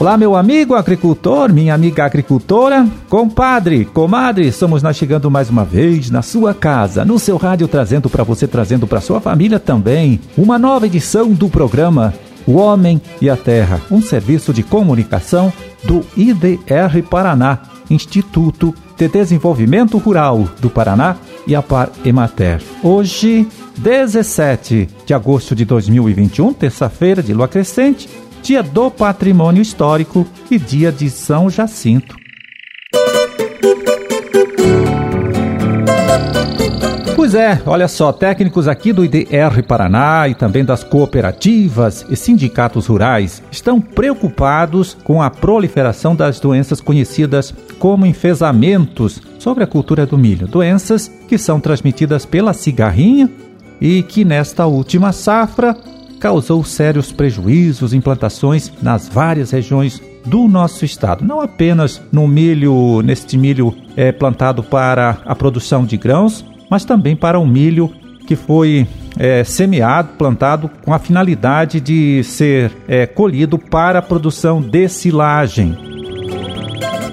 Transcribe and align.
Olá, 0.00 0.16
meu 0.16 0.34
amigo 0.34 0.74
agricultor, 0.74 1.52
minha 1.52 1.74
amiga 1.74 2.06
agricultora, 2.06 2.88
compadre, 3.10 3.84
comadre, 3.84 4.50
somos 4.50 4.82
nós 4.82 4.96
chegando 4.96 5.30
mais 5.30 5.50
uma 5.50 5.62
vez 5.62 6.08
na 6.08 6.22
sua 6.22 6.54
casa, 6.54 7.04
no 7.04 7.18
seu 7.18 7.36
rádio, 7.36 7.68
trazendo 7.68 8.08
para 8.08 8.24
você, 8.24 8.48
trazendo 8.48 8.86
para 8.86 9.02
sua 9.02 9.20
família 9.20 9.60
também, 9.60 10.18
uma 10.38 10.58
nova 10.58 10.86
edição 10.86 11.30
do 11.30 11.50
programa 11.50 12.14
O 12.46 12.52
Homem 12.54 12.98
e 13.20 13.28
a 13.28 13.36
Terra, 13.36 13.78
um 13.90 14.00
serviço 14.00 14.54
de 14.54 14.62
comunicação 14.62 15.52
do 15.84 16.00
IDR 16.16 17.02
Paraná, 17.10 17.58
Instituto 17.90 18.74
de 18.96 19.06
Desenvolvimento 19.06 19.98
Rural 19.98 20.48
do 20.60 20.70
Paraná 20.70 21.16
e 21.46 21.54
a 21.54 21.60
Par 21.60 21.90
Emater. 22.06 22.62
Hoje, 22.82 23.46
17 23.76 24.88
de 25.04 25.12
agosto 25.12 25.54
de 25.54 25.66
2021, 25.66 26.54
terça-feira 26.54 27.22
de 27.22 27.34
lua 27.34 27.48
crescente, 27.48 28.08
Dia 28.42 28.62
do 28.62 28.90
Patrimônio 28.90 29.60
Histórico 29.60 30.26
e 30.50 30.58
Dia 30.58 30.90
de 30.90 31.10
São 31.10 31.50
Jacinto. 31.50 32.16
Pois 37.14 37.34
é, 37.34 37.62
olha 37.64 37.86
só, 37.86 38.12
técnicos 38.12 38.66
aqui 38.66 38.92
do 38.92 39.04
IDR 39.04 39.62
Paraná 39.68 40.26
e 40.26 40.34
também 40.34 40.64
das 40.64 40.82
cooperativas 40.82 42.04
e 42.08 42.16
sindicatos 42.16 42.86
rurais 42.86 43.40
estão 43.52 43.80
preocupados 43.80 44.96
com 45.04 45.22
a 45.22 45.30
proliferação 45.30 46.16
das 46.16 46.40
doenças 46.40 46.80
conhecidas 46.80 47.54
como 47.78 48.04
enfesamentos 48.04 49.22
sobre 49.38 49.62
a 49.62 49.66
cultura 49.66 50.04
do 50.04 50.18
milho, 50.18 50.48
doenças 50.48 51.08
que 51.28 51.38
são 51.38 51.60
transmitidas 51.60 52.26
pela 52.26 52.52
cigarrinha 52.52 53.30
e 53.80 54.02
que 54.02 54.24
nesta 54.24 54.66
última 54.66 55.12
safra 55.12 55.76
causou 56.20 56.62
sérios 56.62 57.10
prejuízos 57.10 57.94
em 57.94 58.00
plantações 58.00 58.70
nas 58.82 59.08
várias 59.08 59.50
regiões 59.50 60.00
do 60.24 60.46
nosso 60.46 60.84
estado. 60.84 61.24
Não 61.24 61.40
apenas 61.40 62.00
no 62.12 62.28
milho, 62.28 63.00
neste 63.02 63.38
milho 63.38 63.74
é, 63.96 64.12
plantado 64.12 64.62
para 64.62 65.18
a 65.24 65.34
produção 65.34 65.84
de 65.84 65.96
grãos, 65.96 66.44
mas 66.70 66.84
também 66.84 67.16
para 67.16 67.38
o 67.38 67.46
milho 67.46 67.90
que 68.26 68.36
foi 68.36 68.86
é, 69.18 69.42
semeado, 69.42 70.10
plantado 70.16 70.70
com 70.84 70.92
a 70.92 70.98
finalidade 70.98 71.80
de 71.80 72.22
ser 72.22 72.70
é, 72.86 73.06
colhido 73.06 73.58
para 73.58 73.98
a 73.98 74.02
produção 74.02 74.60
de 74.60 74.88
silagem. 74.88 75.89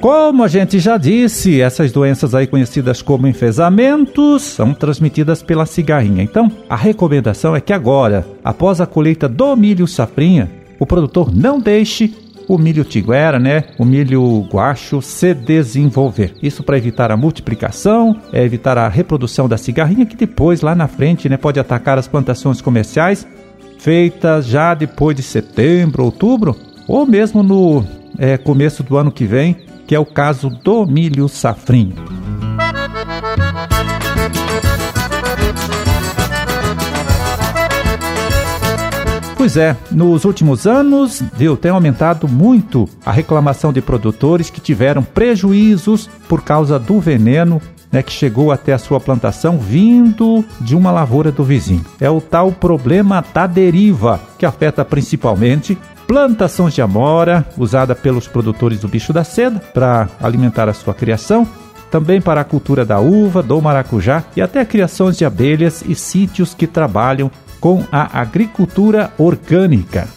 Como 0.02 0.44
a 0.44 0.48
gente 0.48 0.80
já 0.80 0.96
disse, 0.96 1.60
essas 1.60 1.92
doenças 1.92 2.36
aí 2.36 2.46
conhecidas 2.46 3.02
como 3.02 3.28
enfesamentos 3.28 4.44
são 4.44 4.74
transmitidas 4.74 5.42
pela 5.42 5.66
cigarrinha. 5.66 6.24
Então, 6.24 6.52
a 6.70 6.76
recomendação 6.76 7.56
é 7.56 7.62
que 7.62 7.74
agora, 7.74 8.26
após 8.44 8.80
a 8.80 8.86
colheita 8.86 9.28
do 9.28 9.56
milho 9.56 9.88
safrinha, 9.88 10.50
o 10.80 10.86
produtor 10.86 11.36
não 11.36 11.60
deixe 11.60 12.14
o 12.48 12.58
milho 12.58 12.86
tiguera, 12.86 13.40
né, 13.40 13.66
o 13.78 13.84
milho 13.84 14.48
guacho 14.52 15.02
se 15.02 15.34
desenvolver. 15.34 16.34
Isso 16.42 16.64
para 16.64 16.78
evitar 16.78 17.12
a 17.12 17.18
multiplicação, 17.18 18.16
é 18.32 18.44
evitar 18.44 18.78
a 18.78 18.88
reprodução 18.88 19.50
da 19.50 19.58
cigarrinha 19.58 20.06
que 20.06 20.16
depois 20.16 20.62
lá 20.62 20.74
na 20.74 20.88
frente, 20.88 21.28
né, 21.28 21.36
pode 21.36 21.60
atacar 21.60 21.98
as 21.98 22.08
plantações 22.08 22.62
comerciais 22.62 23.28
feitas 23.80 24.46
já 24.46 24.74
depois 24.74 25.16
de 25.16 25.24
setembro, 25.24 26.06
outubro 26.06 26.56
ou 26.88 27.06
mesmo 27.06 27.44
no 27.44 27.84
é, 28.18 28.38
começo 28.38 28.82
do 28.82 28.98
ano 28.98 29.12
que 29.12 29.26
vem, 29.26 29.67
que 29.88 29.96
é 29.96 30.00
o 30.00 30.06
caso 30.06 30.50
do 30.50 30.86
milho 30.86 31.28
safrinho. 31.28 31.96
Pois 39.38 39.56
é, 39.56 39.78
nos 39.90 40.26
últimos 40.26 40.68
anos, 40.68 41.24
viu, 41.34 41.56
tem 41.56 41.72
aumentado 41.72 42.28
muito 42.28 42.90
a 43.06 43.12
reclamação 43.12 43.72
de 43.72 43.82
produtores 43.82 44.50
que 44.50 44.60
tiveram 44.60 45.02
prejuízos 45.02 46.10
por 46.28 46.44
causa 46.44 46.78
do 46.78 47.00
veneno 47.00 47.62
né, 47.92 48.04
que 48.04 48.12
chegou 48.12 48.52
até 48.52 48.74
a 48.74 48.78
sua 48.78 49.00
plantação 49.00 49.58
vindo 49.58 50.44
de 50.60 50.76
uma 50.76 50.92
lavoura 50.92 51.32
do 51.32 51.44
vizinho. 51.44 51.86
É 52.00 52.10
o 52.10 52.20
tal 52.20 52.52
problema 52.52 53.24
da 53.34 53.48
deriva, 53.48 54.20
que 54.38 54.46
afeta 54.46 54.84
principalmente 54.84 55.78
plantações 56.08 56.74
de 56.74 56.82
amora, 56.82 57.46
usada 57.58 57.94
pelos 57.94 58.28
produtores 58.28 58.80
do 58.80 58.88
bicho 58.88 59.12
da 59.12 59.26
seda 59.26 59.60
para 59.60 60.08
alimentar 60.22 60.70
a 60.70 60.74
sua 60.74 60.94
criação, 60.94 61.46
também 61.92 62.22
para 62.22 62.42
a 62.42 62.46
cultura 62.46 62.86
da 62.86 63.00
uva, 63.00 63.44
do 63.44 63.62
maracujá 63.62 64.24
e 64.36 64.42
até 64.42 64.64
criações 64.64 65.18
de 65.18 65.26
abelhas 65.26 65.84
e 65.86 65.94
sítios 65.94 66.54
que 66.54 66.66
trabalham 66.66 67.30
com 67.60 67.84
a 67.92 68.20
agricultura 68.22 69.12
orgânica. 69.18 70.08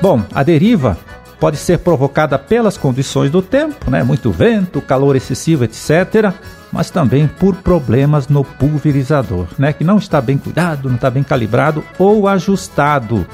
Bom, 0.00 0.22
a 0.34 0.42
deriva 0.42 0.96
pode 1.38 1.56
ser 1.56 1.78
provocada 1.78 2.38
pelas 2.38 2.76
condições 2.76 3.30
do 3.30 3.42
tempo, 3.42 3.90
né? 3.90 4.02
muito 4.02 4.30
vento, 4.30 4.80
calor 4.80 5.16
excessivo, 5.16 5.64
etc., 5.64 6.32
mas 6.70 6.90
também 6.90 7.26
por 7.26 7.56
problemas 7.56 8.28
no 8.28 8.44
pulverizador, 8.44 9.46
né? 9.58 9.72
que 9.72 9.84
não 9.84 9.96
está 9.96 10.20
bem 10.20 10.36
cuidado, 10.36 10.88
não 10.88 10.96
está 10.96 11.10
bem 11.10 11.22
calibrado 11.22 11.82
ou 11.98 12.28
ajustado. 12.28 13.26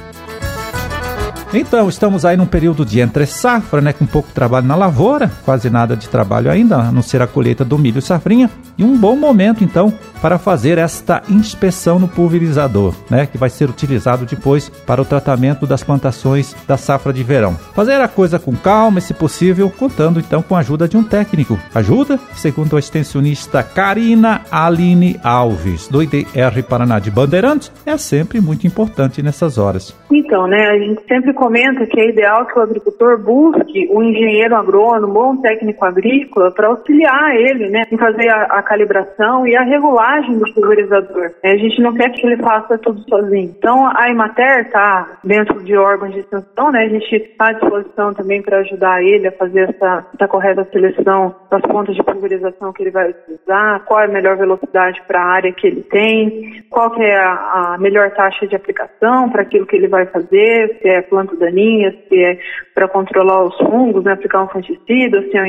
Então, 1.57 1.89
estamos 1.89 2.25
aí 2.25 2.37
num 2.37 2.47
período 2.47 2.85
de 2.85 2.99
entre 2.99 3.27
safra, 3.27 3.81
né, 3.81 3.93
com 3.93 4.05
pouco 4.05 4.29
trabalho 4.33 4.67
na 4.67 4.75
lavoura, 4.75 5.31
quase 5.45 5.71
nada 5.71 5.97
de 5.97 6.09
trabalho 6.09 6.51
ainda, 6.51 6.77
a 6.79 6.91
não 6.91 7.01
ser 7.01 7.23
a 7.23 7.29
colheita 7.29 7.65
do 7.65 7.79
milho 7.79 8.03
safrinha, 8.03 8.51
e 8.77 8.83
um 8.83 8.99
bom 8.99 9.15
momento 9.15 9.63
então 9.63 9.93
para 10.21 10.37
fazer 10.37 10.79
esta 10.79 11.23
inspeção 11.29 11.99
no 11.99 12.09
pulverizador, 12.09 12.93
né, 13.09 13.27
que 13.27 13.39
vai 13.39 13.49
ser 13.49 13.71
utilizado 13.71 14.27
depois 14.27 14.69
para 14.69 15.01
o 15.01 15.05
tratamento 15.05 15.65
das 15.65 15.85
plantações 15.85 16.57
da 16.67 16.77
safra 16.77 17.13
de 17.13 17.23
verão. 17.23 17.55
Fazer 17.73 18.01
a 18.01 18.09
coisa 18.09 18.39
com 18.39 18.57
calma, 18.57 19.01
se 19.01 19.15
possível, 19.15 19.71
contando 19.71 20.19
então 20.19 20.43
com 20.43 20.57
a 20.57 20.61
ajuda 20.61 20.89
de 20.89 20.97
um 20.97 21.05
técnico. 21.05 21.59
Ajuda, 21.73 22.19
segundo 22.35 22.75
a 22.75 22.81
extensionista 22.81 23.63
Karina 23.63 24.41
Aline 24.51 25.21
Alves, 25.23 25.87
do 25.87 26.03
IDR 26.03 26.63
Paraná 26.69 26.99
de 26.99 27.11
Bandeirantes, 27.11 27.71
é 27.87 27.97
sempre 27.97 28.41
muito 28.41 28.67
importante 28.67 29.23
nessas 29.23 29.57
horas. 29.57 29.95
Então, 30.11 30.47
né, 30.47 30.67
a 30.69 30.79
gente 30.79 31.03
sempre 31.07 31.33
comenta 31.45 31.87
que 31.87 32.01
é 32.01 32.09
ideal 32.09 32.47
que 32.47 32.59
o 32.59 32.63
agricultor 32.63 33.19
busque 33.19 33.87
um 33.93 34.03
engenheiro 34.03 34.57
agrônomo 34.57 35.19
ou 35.19 35.31
um 35.33 35.43
técnico 35.43 35.85
agrícola 35.85 36.51
para 36.51 36.69
auxiliar 36.69 37.37
ele 37.37 37.69
né, 37.69 37.85
em 37.93 37.99
fazer 37.99 38.31
a, 38.31 38.45
a, 38.45 38.63
calibração 38.63 39.47
e 39.47 39.55
a 39.55 39.63
regulagem 39.63 40.39
do 40.39 40.55
pulverizador. 40.55 41.33
É, 41.43 41.53
a 41.53 41.57
gente 41.59 41.83
não 41.83 41.93
quer 41.93 42.11
que 42.13 42.27
ele 42.27 42.39
faça 42.39 42.79
tudo 42.79 42.99
sozinho. 43.07 43.55
Então, 43.59 43.87
a 43.95 44.09
Emater 44.09 44.61
está 44.61 45.19
dentro 45.23 45.63
de 45.63 45.77
órgãos 45.77 46.15
de 46.15 46.21
extensão, 46.21 46.73
né, 46.73 46.85
a 46.85 46.89
gente 46.89 47.15
está 47.15 47.49
à 47.49 47.53
disposição 47.53 48.15
também 48.15 48.41
para 48.41 48.61
ajudar 48.61 49.03
ele 49.03 49.29
a 49.29 49.33
fazer 49.33 49.69
essa, 49.69 50.07
essa 50.15 50.27
correta 50.27 50.67
seleção 50.73 51.35
das 51.51 51.61
pontas 51.61 51.95
de 51.95 52.03
pulverização 52.03 52.73
que 52.73 52.85
ele 52.85 52.91
vai 52.91 53.11
utilizar, 53.11 53.85
qual 53.85 54.01
é 54.01 54.05
a 54.07 54.09
melhor 54.09 54.39
velocidade 54.39 55.03
para 55.07 55.21
a 55.21 55.27
área 55.27 55.53
que 55.53 55.67
ele 55.67 55.83
tem, 55.83 56.65
qual 56.71 56.91
que 56.91 57.03
é 57.03 57.19
a, 57.19 57.75
a 57.75 57.79
melhor 57.79 58.11
taxa 58.13 58.47
de 58.47 58.57
aplicação 58.57 59.29
para 59.29 59.43
aquilo 59.43 59.67
que 59.67 59.77
ele 59.77 59.89
vai 59.89 60.07
fazer, 60.07 60.79
se 60.81 60.89
é 60.89 61.03
planta 61.03 61.34
daninhas, 61.39 61.95
se 62.09 62.23
é 62.23 62.39
para 62.75 62.89
controlar 62.89 63.45
os 63.45 63.57
fungos, 63.57 64.05
né, 64.05 64.13
aplicar 64.13 64.45
um 64.45 64.49
fungicida, 64.49 65.23
se 65.23 65.37
é 65.37 65.43
um 65.43 65.47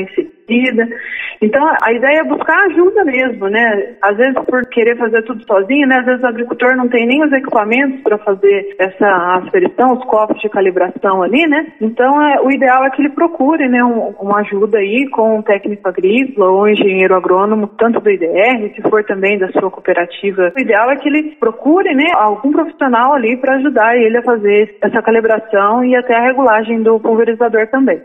Então, 1.42 1.62
a 1.82 1.92
ideia 1.92 2.20
é 2.20 2.24
buscar 2.24 2.56
ajuda 2.66 3.04
mesmo, 3.04 3.48
né? 3.48 3.94
Às 4.00 4.16
vezes, 4.16 4.34
por 4.34 4.62
querer 4.68 4.96
fazer 4.96 5.22
tudo 5.22 5.44
sozinho, 5.46 5.86
né? 5.86 5.98
Às 5.98 6.06
vezes 6.06 6.22
o 6.22 6.26
agricultor 6.26 6.76
não 6.76 6.88
tem 6.88 7.06
nem 7.06 7.22
os 7.24 7.32
equipamentos 7.32 8.00
para 8.02 8.18
fazer 8.18 8.74
essa 8.78 9.06
aferição, 9.42 9.92
os 9.92 10.04
copos 10.04 10.40
de 10.40 10.48
calibração 10.48 11.22
ali, 11.22 11.46
né? 11.46 11.66
Então, 11.80 12.22
é, 12.22 12.40
o 12.40 12.50
ideal 12.50 12.84
é 12.84 12.90
que 12.90 13.02
ele 13.02 13.10
procure, 13.10 13.68
né, 13.68 13.84
um, 13.84 14.14
uma 14.20 14.40
ajuda 14.40 14.78
aí 14.78 15.08
com 15.10 15.38
um 15.38 15.42
técnico 15.42 15.88
agrícola 15.88 16.50
ou 16.50 16.62
um 16.62 16.68
engenheiro 16.68 17.14
agrônomo, 17.14 17.66
tanto 17.78 18.00
do 18.00 18.10
IDR, 18.10 18.74
se 18.74 18.82
for 18.88 19.04
também 19.04 19.38
da 19.38 19.48
sua 19.52 19.70
cooperativa. 19.70 20.52
O 20.56 20.60
ideal 20.60 20.90
é 20.90 20.96
que 20.96 21.08
ele 21.08 21.36
procure, 21.38 21.94
né, 21.94 22.12
algum 22.14 22.50
profissional 22.50 23.14
ali 23.14 23.36
para 23.36 23.56
ajudar 23.56 23.96
ele 23.96 24.18
a 24.18 24.22
fazer 24.22 24.76
essa 24.80 25.02
calibração 25.02 25.84
e 25.84 25.94
até 25.96 26.16
a 26.16 26.22
regulagem 26.22 26.82
do 26.82 26.98
pulverizador 26.98 27.66
também. 27.68 28.00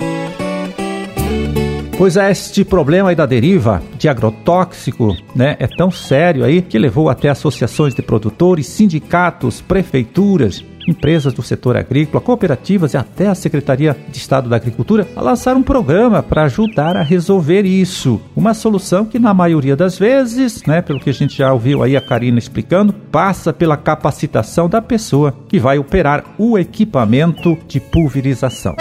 Pois 2.02 2.18
é, 2.18 2.32
este 2.32 2.66
problema 2.66 3.10
aí 3.10 3.16
da 3.16 3.28
deriva 3.28 3.80
de 3.96 4.10
agrotóxico, 4.10 5.16
né, 5.36 5.56
é 5.60 5.68
tão 5.68 5.92
sério 5.92 6.44
aí 6.44 6.60
que 6.60 6.80
levou 6.80 7.10
até 7.10 7.30
associações 7.30 7.94
de 7.94 8.02
produtores, 8.02 8.66
sindicatos, 8.66 9.62
prefeituras, 9.62 10.66
empresas 10.88 11.32
do 11.32 11.44
setor 11.44 11.78
agrícola, 11.78 12.20
cooperativas 12.20 12.96
e 12.96 12.98
até 12.98 13.28
a 13.28 13.36
Secretaria 13.36 13.96
de 14.10 14.18
Estado 14.18 14.50
da 14.50 14.56
Agricultura 14.56 15.08
a 15.16 15.22
lançar 15.22 15.56
um 15.56 15.62
programa 15.62 16.24
para 16.24 16.46
ajudar 16.46 16.98
a 16.98 17.04
resolver 17.04 17.68
isso. 17.68 18.20
Uma 18.36 18.56
solução 18.56 19.06
que 19.06 19.20
na 19.20 19.32
maioria 19.32 19.76
das 19.76 20.00
vezes, 20.00 20.64
né, 20.66 20.82
pelo 20.82 21.00
que 21.00 21.12
a 21.12 21.14
gente 21.14 21.38
já 21.38 21.54
ouviu 21.54 21.84
aí 21.84 21.96
a 21.96 22.02
Karina 22.02 22.40
explicando, 22.40 22.92
passa 22.92 23.54
pela 23.54 23.78
capacitação 23.78 24.68
da 24.68 24.82
pessoa 24.82 25.36
que 25.48 25.60
vai 25.60 25.78
operar 25.78 26.24
o 26.40 26.58
equipamento 26.58 27.56
de 27.68 27.80
pulverização. 27.80 28.76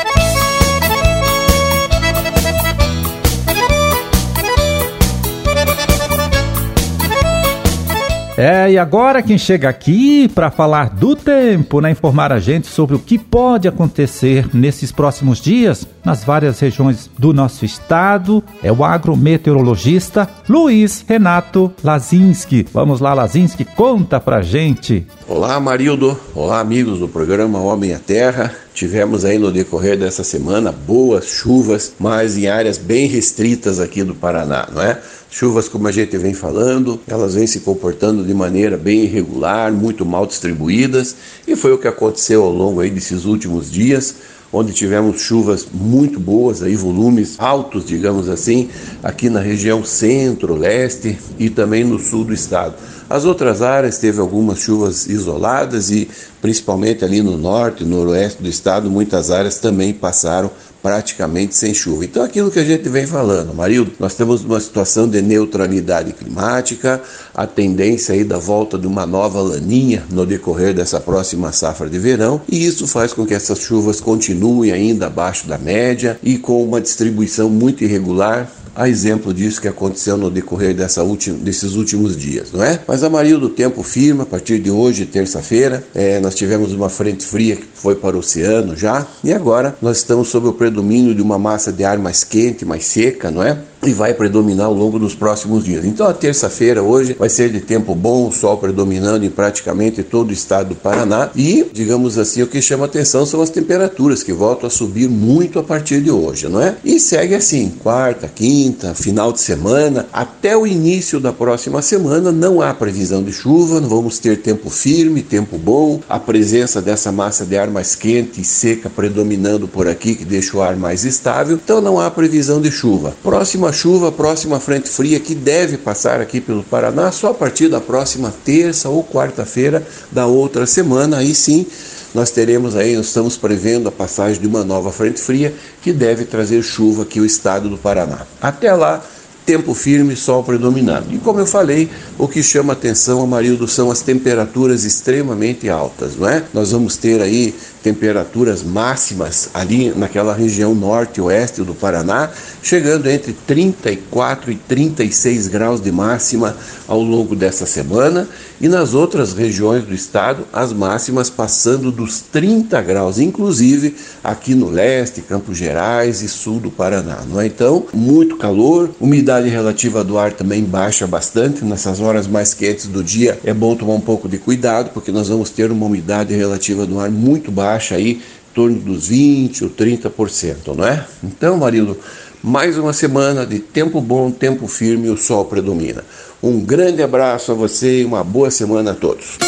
É, 8.40 8.72
e 8.72 8.78
agora 8.78 9.22
quem 9.22 9.36
chega 9.36 9.68
aqui 9.68 10.26
para 10.26 10.50
falar 10.50 10.88
do 10.88 11.14
tempo, 11.14 11.78
né, 11.78 11.90
informar 11.90 12.32
a 12.32 12.38
gente 12.40 12.68
sobre 12.68 12.96
o 12.96 12.98
que 12.98 13.18
pode 13.18 13.68
acontecer 13.68 14.48
nesses 14.54 14.90
próximos 14.90 15.42
dias 15.42 15.86
nas 16.02 16.24
várias 16.24 16.58
regiões 16.58 17.10
do 17.18 17.34
nosso 17.34 17.66
estado, 17.66 18.42
é 18.62 18.72
o 18.72 18.82
agrometeorologista 18.82 20.26
Luiz 20.48 21.04
Renato 21.06 21.70
Lazinski. 21.84 22.66
Vamos 22.72 23.00
lá, 23.00 23.12
Lazinski, 23.12 23.62
conta 23.64 24.18
pra 24.18 24.40
gente. 24.40 25.06
Olá, 25.28 25.60
Marildo. 25.60 26.18
Olá, 26.34 26.60
amigos 26.60 26.98
do 26.98 27.08
programa 27.08 27.58
Homem 27.58 27.92
à 27.92 27.98
Terra. 27.98 28.54
Tivemos 28.72 29.26
aí 29.26 29.38
no 29.38 29.52
decorrer 29.52 29.98
dessa 29.98 30.24
semana 30.24 30.72
boas 30.72 31.26
chuvas, 31.26 31.92
mas 31.98 32.38
em 32.38 32.48
áreas 32.48 32.78
bem 32.78 33.06
restritas 33.06 33.78
aqui 33.78 34.02
do 34.02 34.14
Paraná, 34.14 34.66
não 34.72 34.82
é? 34.82 34.98
Chuvas, 35.32 35.68
como 35.68 35.86
a 35.86 35.92
gente 35.92 36.18
vem 36.18 36.34
falando, 36.34 37.00
elas 37.06 37.34
vêm 37.34 37.46
se 37.46 37.60
comportando 37.60 38.24
de 38.24 38.34
maneira 38.34 38.76
bem 38.76 39.04
irregular, 39.04 39.72
muito 39.72 40.04
mal 40.04 40.26
distribuídas, 40.26 41.14
e 41.46 41.54
foi 41.54 41.72
o 41.72 41.78
que 41.78 41.86
aconteceu 41.86 42.42
ao 42.42 42.52
longo 42.52 42.80
aí 42.80 42.90
desses 42.90 43.24
últimos 43.24 43.70
dias, 43.70 44.16
onde 44.52 44.72
tivemos 44.72 45.20
chuvas 45.20 45.68
muito 45.72 46.18
boas, 46.18 46.64
aí 46.64 46.74
volumes 46.74 47.36
altos, 47.38 47.84
digamos 47.84 48.28
assim, 48.28 48.68
aqui 49.04 49.30
na 49.30 49.38
região 49.38 49.84
centro-leste 49.84 51.16
e 51.38 51.48
também 51.48 51.84
no 51.84 52.00
sul 52.00 52.24
do 52.24 52.34
estado. 52.34 52.74
As 53.08 53.24
outras 53.24 53.62
áreas 53.62 53.98
teve 53.98 54.20
algumas 54.20 54.58
chuvas 54.58 55.06
isoladas 55.06 55.90
e 55.90 56.10
principalmente 56.42 57.04
ali 57.04 57.22
no 57.22 57.36
norte 57.36 57.84
noroeste 57.84 58.42
do 58.42 58.48
estado, 58.48 58.90
muitas 58.90 59.30
áreas 59.30 59.60
também 59.60 59.92
passaram 59.92 60.50
praticamente 60.82 61.54
sem 61.54 61.74
chuva. 61.74 62.04
Então, 62.04 62.22
aquilo 62.22 62.50
que 62.50 62.58
a 62.58 62.64
gente 62.64 62.88
vem 62.88 63.06
falando, 63.06 63.54
Marildo, 63.54 63.92
nós 63.98 64.14
temos 64.14 64.44
uma 64.44 64.60
situação 64.60 65.08
de 65.08 65.20
neutralidade 65.20 66.12
climática, 66.12 67.00
a 67.34 67.46
tendência 67.46 68.14
aí 68.14 68.24
da 68.24 68.38
volta 68.38 68.78
de 68.78 68.86
uma 68.86 69.06
nova 69.06 69.40
laninha 69.40 70.04
no 70.10 70.24
decorrer 70.24 70.74
dessa 70.74 71.00
próxima 71.00 71.52
safra 71.52 71.88
de 71.88 71.98
verão, 71.98 72.40
e 72.48 72.64
isso 72.64 72.86
faz 72.86 73.12
com 73.12 73.26
que 73.26 73.34
essas 73.34 73.60
chuvas 73.60 74.00
continuem 74.00 74.72
ainda 74.72 75.06
abaixo 75.06 75.46
da 75.46 75.58
média 75.58 76.18
e 76.22 76.38
com 76.38 76.62
uma 76.62 76.80
distribuição 76.80 77.48
muito 77.48 77.84
irregular 77.84 78.50
a 78.80 78.88
exemplo 78.88 79.34
disso 79.34 79.60
que 79.60 79.68
aconteceu 79.68 80.16
no 80.16 80.30
decorrer 80.30 80.74
dessa 80.74 81.02
última, 81.02 81.36
desses 81.36 81.74
últimos 81.74 82.16
dias, 82.16 82.50
não 82.50 82.64
é? 82.64 82.80
Mas 82.88 83.04
a 83.04 83.10
Maria 83.10 83.36
do 83.36 83.50
tempo 83.50 83.82
firma, 83.82 84.22
a 84.22 84.26
partir 84.26 84.58
de 84.58 84.70
hoje, 84.70 85.04
terça-feira, 85.04 85.84
é, 85.94 86.18
nós 86.18 86.34
tivemos 86.34 86.72
uma 86.72 86.88
frente 86.88 87.26
fria 87.26 87.56
que 87.56 87.66
foi 87.74 87.94
para 87.94 88.16
o 88.16 88.20
oceano 88.20 88.74
já, 88.74 89.06
e 89.22 89.34
agora 89.34 89.76
nós 89.82 89.98
estamos 89.98 90.28
sob 90.28 90.48
o 90.48 90.54
predomínio 90.54 91.14
de 91.14 91.20
uma 91.20 91.38
massa 91.38 91.70
de 91.70 91.84
ar 91.84 91.98
mais 91.98 92.24
quente, 92.24 92.64
mais 92.64 92.86
seca, 92.86 93.30
não 93.30 93.42
é? 93.42 93.58
E 93.82 93.92
vai 93.92 94.14
predominar 94.14 94.66
ao 94.66 94.74
longo 94.74 94.98
dos 94.98 95.14
próximos 95.14 95.64
dias. 95.64 95.84
Então 95.84 96.06
a 96.06 96.12
terça-feira 96.12 96.82
hoje 96.82 97.14
vai 97.18 97.28
ser 97.28 97.50
de 97.50 97.60
tempo 97.60 97.94
bom, 97.94 98.30
sol 98.30 98.58
predominando 98.58 99.24
em 99.24 99.30
praticamente 99.30 100.02
todo 100.02 100.30
o 100.30 100.32
estado 100.32 100.70
do 100.70 100.74
Paraná 100.74 101.30
e, 101.34 101.66
digamos 101.72 102.18
assim, 102.18 102.42
o 102.42 102.46
que 102.46 102.60
chama 102.60 102.84
atenção 102.84 103.24
são 103.24 103.40
as 103.40 103.50
temperaturas 103.50 104.22
que 104.22 104.32
voltam 104.32 104.66
a 104.66 104.70
subir 104.70 105.08
muito 105.08 105.58
a 105.58 105.62
partir 105.62 106.00
de 106.00 106.10
hoje, 106.10 106.48
não 106.48 106.60
é? 106.60 106.76
E 106.84 107.00
segue 107.00 107.34
assim, 107.34 107.72
quarta, 107.82 108.28
quinta, 108.28 108.94
final 108.94 109.32
de 109.32 109.40
semana, 109.40 110.06
até 110.12 110.56
o 110.56 110.66
início 110.66 111.18
da 111.18 111.32
próxima 111.32 111.80
semana 111.82 112.30
não 112.30 112.60
há 112.60 112.72
previsão 112.74 113.22
de 113.22 113.32
chuva, 113.32 113.80
vamos 113.80 114.18
ter 114.18 114.38
tempo 114.38 114.68
firme, 114.68 115.22
tempo 115.22 115.56
bom, 115.56 116.00
a 116.08 116.18
presença 116.18 116.82
dessa 116.82 117.10
massa 117.10 117.46
de 117.46 117.56
ar 117.56 117.68
mais 117.68 117.94
quente 117.94 118.40
e 118.40 118.44
seca 118.44 118.90
predominando 118.90 119.66
por 119.66 119.88
aqui 119.88 120.14
que 120.14 120.24
deixa 120.24 120.56
o 120.56 120.62
ar 120.62 120.76
mais 120.76 121.04
estável, 121.04 121.58
então 121.62 121.80
não 121.80 121.98
há 121.98 122.10
previsão 122.10 122.60
de 122.60 122.70
chuva. 122.70 123.14
Próxima 123.22 123.69
chuva, 123.72 124.12
próxima 124.12 124.60
frente 124.60 124.88
fria 124.88 125.18
que 125.20 125.34
deve 125.34 125.76
passar 125.76 126.20
aqui 126.20 126.40
pelo 126.40 126.62
Paraná 126.62 127.10
só 127.12 127.30
a 127.30 127.34
partir 127.34 127.68
da 127.68 127.80
próxima 127.80 128.32
terça 128.44 128.88
ou 128.88 129.04
quarta-feira 129.04 129.86
da 130.10 130.26
outra 130.26 130.66
semana. 130.66 131.18
Aí 131.18 131.34
sim, 131.34 131.66
nós 132.14 132.30
teremos 132.30 132.74
aí, 132.76 132.96
nós 132.96 133.06
estamos 133.06 133.36
prevendo 133.36 133.88
a 133.88 133.92
passagem 133.92 134.40
de 134.40 134.46
uma 134.46 134.64
nova 134.64 134.90
frente 134.90 135.20
fria 135.20 135.54
que 135.82 135.92
deve 135.92 136.24
trazer 136.24 136.62
chuva 136.62 137.02
aqui 137.02 137.20
o 137.20 137.26
estado 137.26 137.68
do 137.68 137.78
Paraná. 137.78 138.26
Até 138.40 138.72
lá, 138.72 139.02
tempo 139.46 139.74
firme, 139.74 140.14
sol 140.14 140.44
predominando. 140.44 141.12
E 141.12 141.18
como 141.18 141.40
eu 141.40 141.46
falei, 141.46 141.88
o 142.18 142.28
que 142.28 142.42
chama 142.42 142.72
atenção, 142.72 143.22
Amarildo, 143.22 143.66
são 143.66 143.90
as 143.90 144.00
temperaturas 144.00 144.84
extremamente 144.84 145.68
altas, 145.68 146.16
não 146.16 146.28
é? 146.28 146.44
Nós 146.54 146.70
vamos 146.72 146.96
ter 146.96 147.20
aí 147.20 147.54
temperaturas 147.82 148.62
máximas 148.62 149.50
ali 149.54 149.90
naquela 149.90 150.34
região 150.34 150.74
norte 150.74 151.20
oeste 151.20 151.62
do 151.62 151.74
Paraná, 151.74 152.30
chegando 152.62 153.08
entre 153.08 153.32
34 153.32 154.52
e 154.52 154.54
36 154.54 155.48
graus 155.48 155.80
de 155.80 155.90
máxima 155.90 156.56
ao 156.86 157.00
longo 157.00 157.34
dessa 157.34 157.64
semana, 157.64 158.28
e 158.60 158.68
nas 158.68 158.92
outras 158.92 159.32
regiões 159.32 159.84
do 159.84 159.94
estado, 159.94 160.46
as 160.52 160.72
máximas 160.72 161.30
passando 161.30 161.90
dos 161.90 162.20
30 162.20 162.80
graus, 162.82 163.18
inclusive 163.18 163.96
aqui 164.22 164.54
no 164.54 164.68
leste, 164.68 165.22
Campos 165.22 165.56
Gerais 165.56 166.20
e 166.20 166.28
sul 166.28 166.60
do 166.60 166.70
Paraná. 166.70 167.20
Não 167.26 167.40
é? 167.40 167.46
Então, 167.46 167.86
muito 167.94 168.36
calor, 168.36 168.90
umidade 169.00 169.48
relativa 169.48 170.04
do 170.04 170.18
ar 170.18 170.32
também 170.32 170.62
baixa 170.62 171.06
bastante 171.06 171.64
nessas 171.64 172.00
horas 172.00 172.26
mais 172.26 172.52
quentes 172.52 172.86
do 172.86 173.02
dia. 173.02 173.38
É 173.44 173.54
bom 173.54 173.74
tomar 173.74 173.94
um 173.94 174.00
pouco 174.00 174.28
de 174.28 174.36
cuidado, 174.36 174.90
porque 174.92 175.10
nós 175.10 175.28
vamos 175.28 175.48
ter 175.48 175.70
uma 175.70 175.86
umidade 175.86 176.34
relativa 176.34 176.84
do 176.84 177.00
ar 177.00 177.10
muito 177.10 177.50
baixa 177.50 177.69
baixa 177.70 177.94
aí 177.94 178.10
em 178.10 178.54
torno 178.54 178.78
dos 178.80 179.08
20 179.08 179.64
ou 179.64 179.70
30%, 179.70 180.74
não 180.76 180.84
é? 180.84 181.04
Então, 181.22 181.56
marido, 181.56 181.96
mais 182.42 182.76
uma 182.76 182.92
semana 182.92 183.46
de 183.46 183.60
tempo 183.60 184.00
bom, 184.00 184.30
tempo 184.30 184.66
firme 184.66 185.08
o 185.08 185.16
sol 185.16 185.44
predomina. 185.44 186.04
Um 186.42 186.60
grande 186.60 187.02
abraço 187.02 187.52
a 187.52 187.54
você 187.54 188.00
e 188.00 188.04
uma 188.04 188.24
boa 188.24 188.50
semana 188.50 188.90
a 188.90 188.94
todos. 188.94 189.38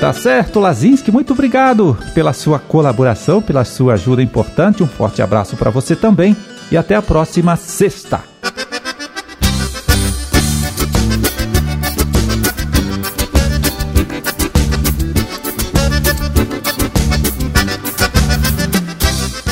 Tá 0.00 0.12
certo, 0.12 0.60
Lazinski, 0.60 1.10
muito 1.10 1.32
obrigado 1.32 1.98
pela 2.14 2.32
sua 2.32 2.58
colaboração, 2.58 3.42
pela 3.42 3.64
sua 3.64 3.94
ajuda 3.94 4.22
importante. 4.22 4.82
Um 4.82 4.86
forte 4.86 5.22
abraço 5.22 5.56
para 5.56 5.70
você 5.70 5.96
também 5.96 6.36
e 6.70 6.76
até 6.76 6.94
a 6.94 7.02
próxima 7.02 7.56
sexta. 7.56 8.35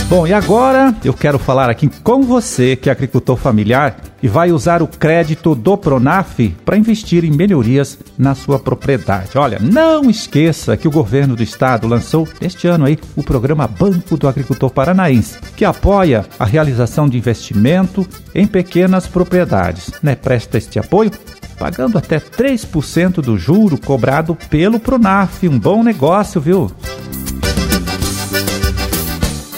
Bom, 0.08 0.26
e 0.26 0.34
agora 0.34 0.94
eu 1.02 1.14
quero 1.14 1.38
falar 1.38 1.70
aqui 1.70 1.88
com 2.02 2.22
você 2.22 2.76
que 2.76 2.90
é 2.90 2.92
agricultor 2.92 3.36
familiar 3.36 3.96
e 4.22 4.28
vai 4.28 4.52
usar 4.52 4.82
o 4.82 4.86
crédito 4.86 5.54
do 5.54 5.78
Pronaf 5.78 6.40
para 6.64 6.76
investir 6.76 7.24
em 7.24 7.30
melhorias 7.30 7.98
na 8.16 8.34
sua 8.34 8.58
propriedade. 8.58 9.38
Olha, 9.38 9.58
não 9.58 10.10
esqueça 10.10 10.76
que 10.76 10.86
o 10.86 10.90
governo 10.90 11.34
do 11.34 11.42
estado 11.42 11.88
lançou 11.88 12.28
este 12.40 12.68
ano 12.68 12.84
aí 12.84 12.98
o 13.16 13.22
programa 13.22 13.66
Banco 13.66 14.16
do 14.18 14.28
Agricultor 14.28 14.70
Paranaense, 14.70 15.38
que 15.56 15.64
apoia 15.64 16.26
a 16.38 16.44
realização 16.44 17.08
de 17.08 17.16
investimento 17.16 18.06
em 18.34 18.46
pequenas 18.46 19.06
propriedades. 19.06 19.90
Né? 20.02 20.14
Presta 20.14 20.58
este 20.58 20.78
apoio 20.78 21.10
pagando 21.58 21.96
até 21.96 22.20
3% 22.20 23.22
do 23.22 23.38
juro 23.38 23.78
cobrado 23.78 24.36
pelo 24.50 24.78
Pronaf. 24.78 25.48
Um 25.48 25.58
bom 25.58 25.82
negócio, 25.82 26.40
viu? 26.40 26.70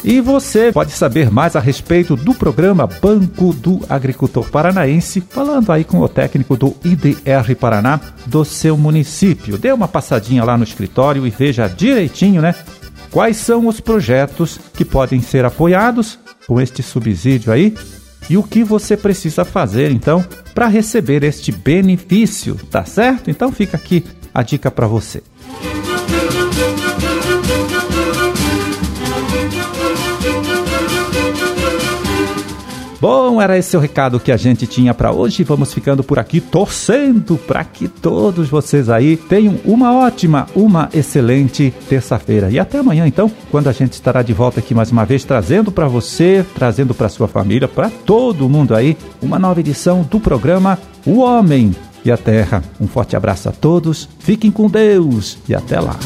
E 0.07 0.21
você 0.21 0.71
pode 0.71 0.93
saber 0.93 1.33
mais 1.33 1.57
a 1.57 1.61
respeito 1.61 2.15
do 2.15 2.33
programa 2.33 2.87
Banco 2.87 3.53
do 3.53 3.81
Agricultor 3.89 4.49
Paranaense, 4.49 5.21
falando 5.21 5.73
aí 5.73 5.83
com 5.83 5.99
o 5.99 6.09
técnico 6.09 6.57
do 6.57 6.77
IDR 6.85 7.57
Paraná 7.59 8.01
do 8.25 8.45
seu 8.45 8.77
município. 8.77 9.59
Dê 9.59 9.73
uma 9.73 9.89
passadinha 9.89 10.45
lá 10.45 10.57
no 10.57 10.63
escritório 10.63 11.27
e 11.27 11.31
veja 11.31 11.67
direitinho, 11.67 12.41
né? 12.41 12.55
Quais 13.11 13.37
são 13.39 13.67
os 13.67 13.81
projetos 13.81 14.61
que 14.75 14.85
podem 14.85 15.21
ser 15.21 15.45
apoiados 15.45 16.21
com 16.47 16.61
este 16.61 16.85
subsídio 16.85 17.53
aí 17.53 17.75
e 18.31 18.37
o 18.37 18.45
que 18.45 18.63
você 18.63 18.97
precisa 18.97 19.45
fazer 19.45 19.91
então 19.91 20.25
para 20.55 20.69
receber 20.69 21.25
este 21.25 21.51
benefício, 21.51 22.55
tá 22.71 22.85
certo? 22.85 23.29
Então 23.29 23.51
fica 23.51 23.77
aqui 23.77 24.05
a 24.33 24.45
dica 24.45 24.71
para 24.71 24.87
você. 24.87 25.21
Bom, 33.01 33.41
era 33.43 33.59
esse 33.59 33.77
o 33.77 33.81
recado 33.81 34.19
que 34.19 34.33
a 34.33 34.37
gente 34.37 34.67
tinha 34.67 34.95
para 34.95 35.13
hoje. 35.13 35.45
Vamos 35.45 35.73
ficando 35.73 36.03
por 36.03 36.19
aqui 36.19 36.41
torcendo 36.41 37.37
para 37.37 37.63
que 37.63 37.89
todos 37.89 38.49
vocês 38.49 38.89
aí 38.89 39.17
tenham 39.17 39.59
uma 39.65 39.93
ótima, 39.93 40.47
uma 40.55 40.89
excelente 40.95 41.75
terça-feira. 41.89 42.51
E 42.51 42.59
até 42.59 42.79
amanhã, 42.79 43.07
então, 43.07 43.31
quando 43.51 43.69
a 43.69 43.73
gente 43.73 43.93
estará 43.93 44.23
de 44.23 44.33
volta 44.33 44.61
aqui 44.61 44.75
mais 44.75 44.91
uma 44.91 45.05
vez 45.05 45.25
trazendo 45.25 45.71
para 45.71 45.89
você, 45.89 46.45
trazendo 46.55 46.95
para 46.95 47.09
sua 47.09 47.29
família, 47.29 47.69
para 47.69 47.91
todo 47.91 48.49
mundo 48.49 48.75
aí, 48.75 48.97
uma 49.21 49.39
nova 49.39 49.61
edição 49.61 50.03
do 50.03 50.19
programa 50.19 50.79
O 51.05 51.19
Homem 51.19 51.75
e 52.05 52.11
a 52.11 52.17
Terra. 52.17 52.63
Um 52.81 52.87
forte 52.87 53.17
abraço 53.17 53.49
a 53.49 53.53
todos. 53.53 54.09
Fiquem 54.21 54.51
com 54.51 54.69
Deus 54.69 55.39
e 55.49 55.55
até 55.55 55.79
lá. 55.81 55.97